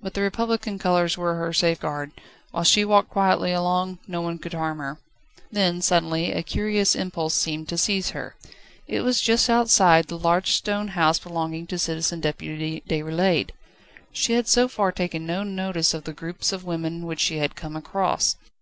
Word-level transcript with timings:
But 0.00 0.14
the 0.14 0.22
Republican 0.22 0.78
colours 0.78 1.18
were 1.18 1.34
her 1.34 1.52
safeguard: 1.52 2.12
whilst 2.50 2.72
she 2.72 2.82
walked 2.82 3.10
quietly 3.10 3.52
along, 3.52 3.98
no 4.08 4.22
one 4.22 4.38
could 4.38 4.54
harm 4.54 4.78
her. 4.78 4.96
Then 5.52 5.82
suddenly 5.82 6.32
a 6.32 6.42
curious 6.42 6.94
impulse 6.94 7.34
seemed 7.34 7.68
to 7.68 7.76
seize 7.76 8.12
her. 8.12 8.36
It 8.88 9.02
was 9.02 9.20
just 9.20 9.50
outside 9.50 10.06
the 10.06 10.16
large 10.18 10.52
stone 10.52 10.88
house 10.88 11.18
belonging 11.18 11.66
to 11.66 11.78
Citizen 11.78 12.20
Deputy 12.22 12.84
Déroulède. 12.88 13.50
She 14.14 14.32
had 14.32 14.48
so 14.48 14.66
far 14.66 14.92
taken 14.92 15.26
no 15.26 15.42
notice 15.42 15.92
of 15.92 16.04
the 16.04 16.14
groups 16.14 16.52
of 16.54 16.64
women 16.64 17.04
which 17.04 17.20
she 17.20 17.36
had 17.36 17.54
come 17.54 17.76
across. 17.76 18.36